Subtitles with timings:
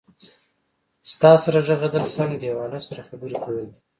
[1.19, 3.79] تا سره غږېدل سم دیواله سره خبرې کول دي.